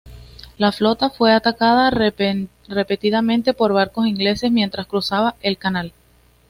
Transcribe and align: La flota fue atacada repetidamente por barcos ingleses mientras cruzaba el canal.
La 0.57 0.71
flota 0.71 1.11
fue 1.11 1.31
atacada 1.31 1.91
repetidamente 1.91 3.53
por 3.53 3.71
barcos 3.73 4.07
ingleses 4.07 4.51
mientras 4.51 4.87
cruzaba 4.87 5.35
el 5.43 5.59
canal. 5.59 5.93